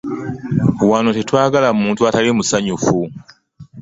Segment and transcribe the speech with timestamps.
[0.89, 2.97] Wano tetwagala muntu atali musanyufu.